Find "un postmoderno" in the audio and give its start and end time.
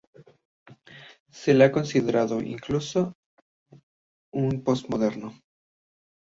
4.33-5.35